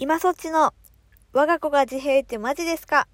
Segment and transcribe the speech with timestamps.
[0.00, 0.72] 今そっちの
[1.32, 3.08] 我が子が自閉ってマジですか？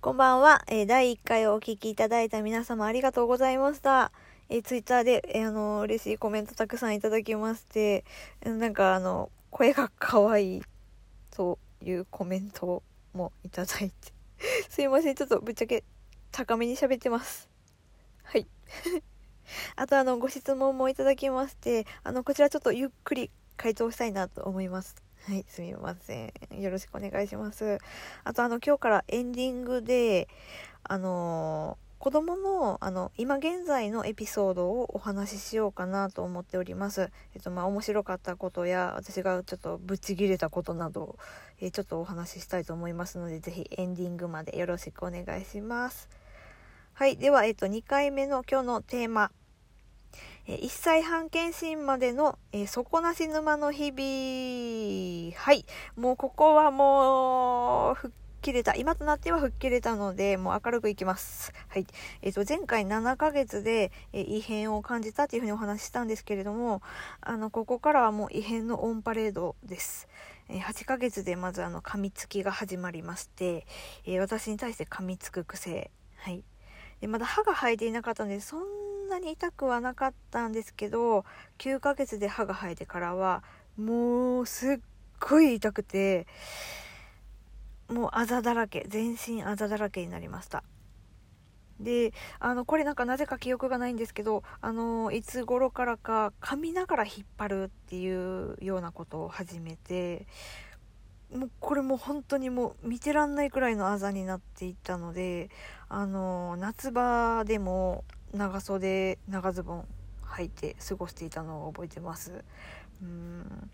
[0.00, 4.10] こんばんは、えー、第1回をお聞きいただいた皆様ありがとうございました。
[4.48, 8.04] えー、ツイッターで、えー、あの嬉しいコメントたくさんいただきまして、
[8.44, 10.62] なんかあの、声が可愛い
[11.30, 12.82] というコメント
[13.14, 14.12] もいただいて、
[14.68, 15.84] すいません、ちょっとぶっちゃけ
[16.32, 17.48] 高めに喋ってます。
[18.24, 18.48] はい。
[19.76, 24.96] あとあの、ご質問もいただきまして、あの、こちらちょっとゆっくり回答したいなと思います。
[25.24, 26.60] はい、すみません。
[26.60, 27.78] よろしくお願いします。
[28.24, 30.26] あと、あの、今日からエンディングで、
[30.82, 37.12] あのー、子供の、あの、今現在のエピソードをお話ししようかなと思っております。
[37.36, 41.16] えっと、まあ、面白かったことや、私がちょっとぶち切れたことなど、
[41.60, 46.08] えー、ちょっとお話ししたいと思いますので、ぜひエンディングまでよろしくお願いします。
[46.94, 49.30] はい、では、えっと、2回目の今日のテーマ、
[50.46, 55.36] 1歳半検診までの、えー、底なし沼の日々。
[55.36, 55.64] はい。
[55.96, 58.74] もうここはもう、吹っ切れた。
[58.74, 61.52] 今となっては吹っ切れたので、もう明るくいきます。
[61.68, 61.86] はい。
[62.22, 66.82] えっ、ー、と、前回7ヶ月で、えー、異変を感じたっていうふうにお話ししたんですけれども、
[67.20, 70.08] あの、ここからはもう異変のオンパレードです。
[70.48, 73.64] え8ヶ月でまずあの、噛みつきが始まりまして、
[74.04, 75.92] え私に対して噛みつく癖。
[76.16, 76.42] はい。
[77.02, 81.26] で、まだ歯が生えていなかったので、そんなに痛くはなかったんですけど
[81.58, 83.42] 9ヶ月で歯が生えてからは
[83.76, 84.78] もうすっ
[85.20, 86.26] ごい痛くて
[87.88, 90.64] もうあざだらけ全身あざだらけになりました。
[91.78, 100.26] であのこれなんかなぜか記憶がないんですけどあのいつ頃からか噛みながら引っ張るっていうようなことを始めて
[101.34, 105.50] もうこれも本当にもう見てらんないくらいのあざになっていったので
[105.88, 109.84] あの夏場でも長袖長ズボン
[110.24, 112.44] 履いて過ごしていたのを覚えてます。
[113.02, 113.70] うん。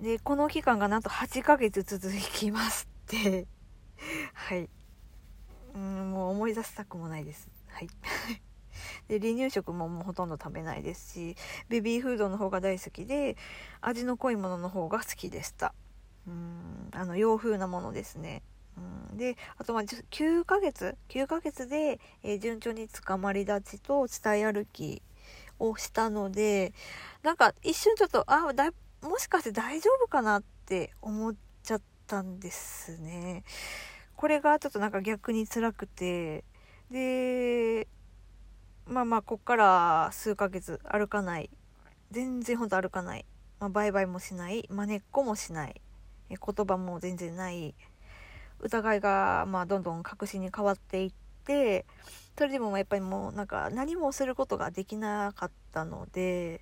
[0.00, 3.46] でこの期間がなんと8ヶ月続きますって
[4.34, 4.68] はい。
[5.74, 7.48] うんもう思い出したくもないです。
[7.68, 7.88] はい。
[9.10, 11.36] で離乳食ももうほとんど食べないですし
[11.68, 13.36] ベビーフードの方が大好きで
[13.80, 15.74] 味の濃いものの方が好きでした
[16.28, 18.42] うんあの洋風なものですね
[19.10, 25.02] うん、であとまあ9ヶ月9ヶ月で、えー、順調につかまり立ちと伝え歩き
[25.58, 26.72] をしたので
[27.22, 28.70] なんか一瞬ちょっとあだ
[29.02, 33.44] もしかして大丈夫かなって思っちゃったんですね。
[34.14, 36.44] これがちょっとなんか逆に辛くて
[36.90, 37.88] で
[38.86, 41.50] まあまあこっから数ヶ月歩かない。
[42.10, 43.24] 全然ほんと歩かない、
[43.60, 44.66] まあ、バイバイもしない。
[44.70, 45.80] まねっこもしない。
[46.28, 47.74] 言葉も全然ない。
[48.62, 51.12] 疑いが、まあ、どんどん確信に変わっていっ
[51.44, 51.86] て
[52.36, 56.60] それでもやっぱりもうなんか何もすることができなかったので、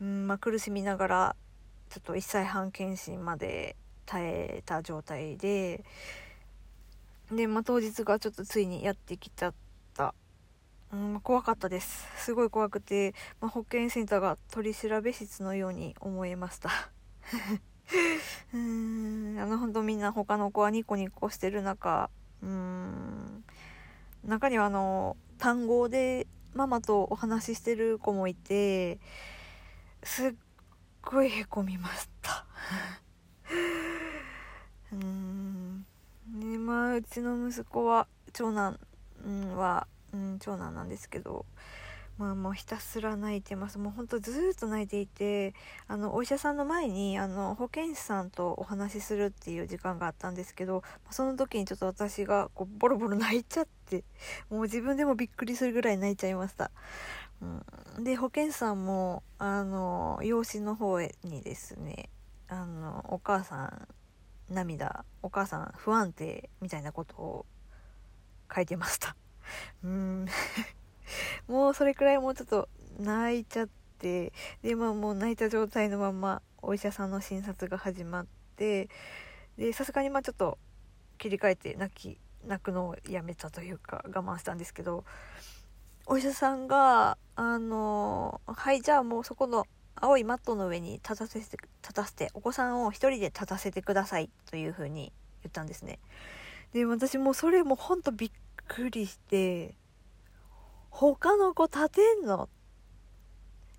[0.00, 1.36] うんまあ、苦しみながら
[1.90, 5.84] ちょっと1歳半検診まで耐えた状態で
[7.30, 9.54] で、まあ、当日がちょっとついにやってきちゃっ。
[10.92, 12.06] うん、怖かったです。
[12.16, 16.68] すごい怖くて、まあ、保健センターが取り調べ室のように思えました。
[18.52, 22.10] うーん、あの、ほんとみんな他の子はニコニコしてる中、
[22.42, 23.44] うーん、
[24.24, 28.98] 中にはあの、単語でママとお話ししてる子もいて、
[30.02, 30.34] すっ
[31.00, 32.44] ごいへこみました。
[34.92, 35.86] うーん。
[36.34, 38.78] ね、まあ、うちの息子は、長男
[39.56, 41.46] は、うん、長男なんですけど、
[42.18, 45.54] まあもうひたすら泣いてますもうほんとずっと泣いていて
[45.88, 54.04] あのお医者さんの前にあの保健師さんとお話しするっていう時間があったんですけどその時にちょっと私がこうボロボロ泣いちゃって
[54.50, 56.70] もう自分でもびっくりするぐらい泣いちゃいました。
[57.96, 61.10] うん、で保健師さんもあの養子の方に
[61.42, 62.08] ですね
[62.46, 63.88] あのお母さん
[64.48, 67.46] 涙お母さん不安定みたいなことを
[68.54, 69.16] 書いてました
[69.84, 70.26] うん
[71.48, 72.68] もうそれくらいもうちょっと
[72.98, 73.68] 泣いちゃっ
[73.98, 74.32] て
[74.62, 78.26] でまあもう泣いた状態のままお医者さんの診察が始まっ
[78.56, 78.88] て
[79.58, 80.58] でさすがにまあちょっと
[81.18, 85.04] 切り替えて泣き泣くのをやめたというか我慢したんですけど
[86.06, 95.12] お医者さんが「あのはいじゃあもうそこの青いマットの上に立たせて立たせてお子さんを1人で立たせてください」というふうに
[95.42, 95.98] 言ったんですね。
[96.72, 98.32] で私もそれもほんとびっ
[98.74, 99.74] くりして
[100.88, 102.48] 他の子立てんの？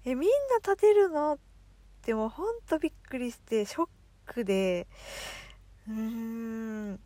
[0.06, 1.34] えみんな立てるの？
[1.34, 1.38] っ
[2.04, 3.88] てもうほんとびっくりしてショッ
[4.26, 4.88] クで。
[5.88, 7.00] うーん。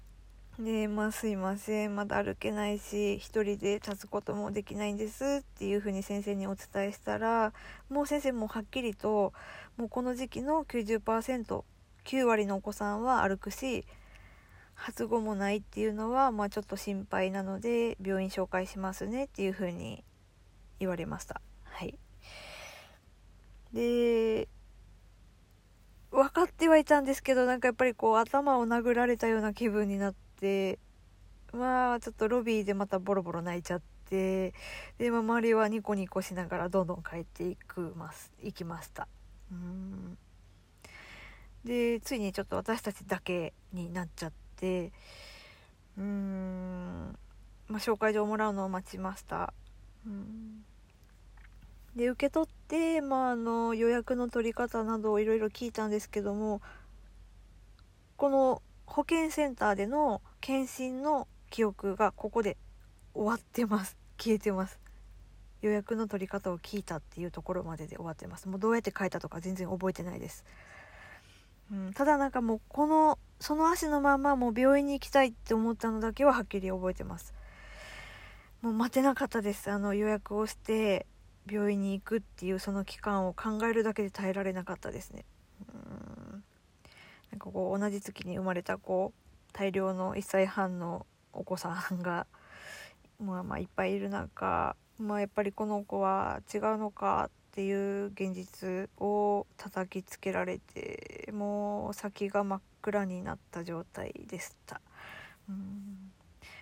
[0.60, 5.42] で、まあすいません、まだ歩けないし、一人で立つこともできないんです。
[5.42, 7.54] っていうふうに先生にお伝えしたら、
[7.90, 9.34] もう先生もはっきりと、
[9.78, 11.64] もうこの時期の90%、
[12.06, 13.86] 9割のお子さんは歩くし、
[14.78, 20.04] 発語もないっていうのは、まあちょっと心配なので、病院紹介しますねっていうふうに
[20.80, 21.42] 言われました。
[21.64, 21.98] はい。
[23.74, 24.48] で、
[26.12, 30.80] 分かってはいたんですけどなんかやっぱりこう頭を殴られたような気分になって
[31.54, 34.54] まあちょっとロビーでまたボロボロ泣いちゃって
[34.98, 39.08] で、まあ、周りはニコニコしながらどんどん帰っていくます行きました
[39.52, 40.18] うん
[41.66, 47.18] でついにちょっと私たちだけになっちゃってうーん
[47.68, 49.54] まあ紹介状をもらうのを待ちました。
[50.06, 50.64] うん。
[51.96, 56.62] で受け取って、まあ、あの予約の取り方などをいろいろ聞いたんですけども
[58.18, 62.56] この保健センターでの検診の記憶がここで
[63.14, 63.98] 終わってます。
[64.18, 64.80] 消えてます。
[65.62, 68.48] 予約の取り方を聞いたっていうところまでで終わってます。
[68.48, 70.46] もうどうやって書いたとか全然覚えてないです、
[71.72, 77.34] うん、ただなんかもうこのその足のままもう病院に行きたいって思ったのだけははっきり覚えてます。
[78.62, 79.70] もう待てなかったです。
[79.70, 81.06] あの予約をして
[81.50, 85.26] 病院に行くっていうその期間を考えるだけで耐えられなかったですね。
[85.74, 86.44] うん。
[87.32, 92.26] なんかこう同じ月に生まれたこう大量の1歳半のお子さんが
[93.20, 104.80] まあまあいっぱいいる中まあやっぱりこの子は違うのかっていう現実を叩きつけられてもう先が真っ暗になった状態でした。
[105.50, 106.12] うん。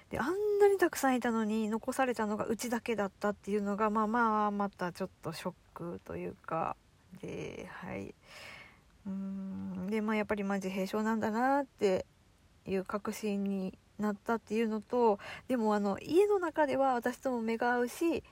[0.09, 6.77] であんなにたくさんいたのに残されたのがうちだけだったっていうのがまあまあまたちょっとショックというか
[7.21, 8.15] ではい。
[9.05, 9.87] うん。
[9.87, 12.05] でまあやっぱりまあ自閉症なんだなって
[12.65, 15.19] いう確信になったっていうのと
[15.49, 18.23] でもあの家の中では私とも目が合うし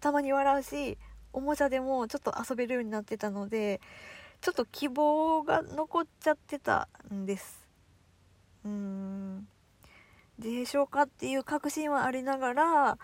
[0.00, 0.96] たまに笑うし
[1.34, 3.80] おもちゃでもちょっと遊べるようになってたので
[4.40, 7.66] ちょっと希望が残っちゃってたんです。
[8.64, 9.48] うん。
[10.38, 12.98] でしょうかっていう確信はありながら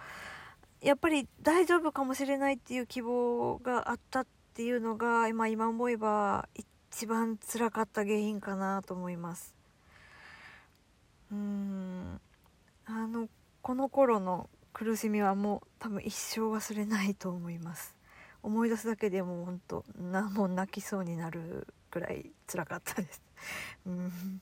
[0.80, 9.54] やっぱり大丈夫かもしれないっていう希望があったっていうのが今今思えば一番辛かった原因かなと思います。
[11.32, 12.20] うん。
[12.86, 13.28] あの
[13.62, 17.99] この頃の苦しみはもう多分一生忘れないと思います。
[18.42, 23.22] 思い出すだけでも本当なもう泣きそうになるぐらい辛かったです。
[23.86, 24.40] うん。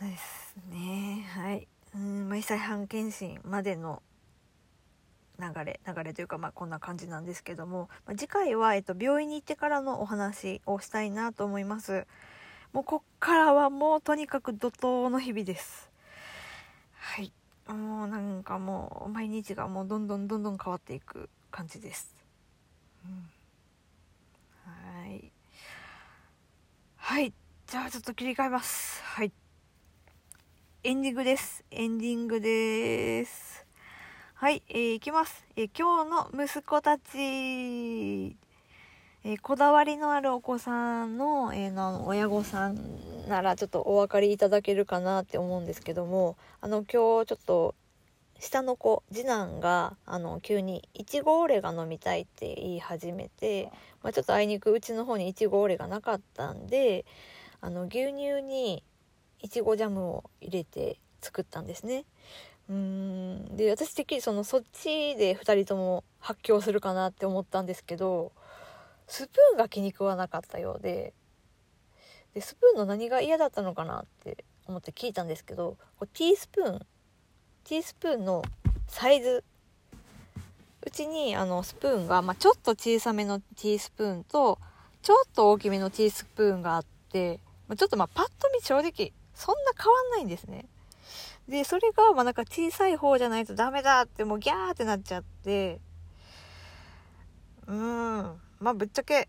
[0.00, 1.26] ですね。
[1.34, 1.68] はい。
[1.94, 4.02] うん1歳半検診までの
[5.40, 12.06] 流れ流れというかまあこんな感じなんですけども、まあ、次回は、えっと、病院に行ってからのお話をしたいなと思います。
[12.72, 15.90] もうこっからはもうとにかく怒涛の日々です。
[16.92, 17.32] はい。
[17.68, 22.14] もうなんかもう毎日がもうどんどんどんどん変わっていく感じです、
[23.04, 23.30] うん、
[25.02, 25.32] はい。
[26.96, 27.32] はい。
[27.66, 29.02] じゃあちょっと切り替えます。
[29.02, 29.32] はい。
[30.84, 31.64] エンディングです。
[31.70, 33.66] エンディングです。
[34.34, 35.44] はい、えー、いきます。
[35.56, 38.36] えー、今日の息子たち、
[39.24, 47.74] えー、こだわりのあるお子さんの、えー、の親御さんならちょっとお分かりいただけるかなって思うんですけども、あの、今日ちょっと、
[48.38, 53.70] 下の子、次男が、あの、急に、いちごオレが飲みたいって言い始めて、
[54.02, 57.04] まあ、ちょっとあいにくうちの方にいちごオレがなかったんで、
[57.60, 58.84] あの、牛乳に、
[59.40, 62.04] いちごジャムを入れて作ったんですね。
[62.68, 68.32] うんで私的にそのそっちで2人とも発狂するかなって思ったんですけど
[69.06, 71.14] スプーンが気に食わなかったようで
[72.34, 76.86] でスプーンの何が嫌だったのかなって思って聞いたんですけどこうティースプーン
[77.68, 78.42] ティースプーンの
[78.86, 79.44] サイズ
[80.86, 84.58] うちにあのスプーンが、まあ、ちょっと小さめのティースプーンと
[85.02, 90.64] ちょっと大きめのティースプーンがあって、まあ、ちょっとまあパッと見正直そんな変わんないんですね。
[91.46, 95.78] で、それが、まあなんか小さい方じゃないとダメだってもうギャーってなっちゃって、
[97.66, 99.28] うーん、まあぶっちゃけ、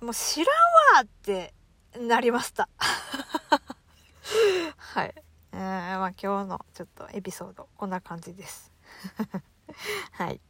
[0.00, 0.52] もう知ら
[0.94, 1.52] んわって
[2.00, 2.70] なりました。
[6.20, 8.72] 今日のちょっとエピソード、こんな感じです。
[10.12, 10.40] はい。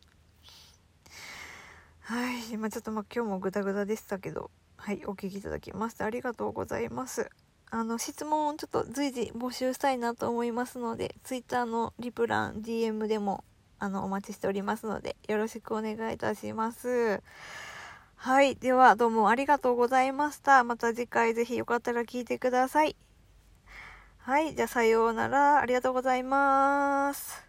[2.00, 2.56] はい。
[2.56, 7.30] まちょっとま今日もグダグダでしたけど、はい、お聞きいただきましてありがとうございます。
[7.70, 13.42] あの、質問をちょっと随時募集したいなと思いますので、Twitter のリプラン、DM でも、
[13.80, 17.22] あの、お待ちしておりますので、よろしくお願いいたします。
[18.14, 18.54] はい。
[18.54, 20.62] では、どうもありがとうございました。
[20.62, 22.96] また次回ぜひよかったら聞いてください。
[24.26, 25.60] はい、じゃあさようなら。
[25.60, 27.45] ありがとうございます。